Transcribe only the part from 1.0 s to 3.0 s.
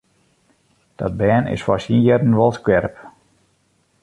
bern is foar syn jierren wol skerp.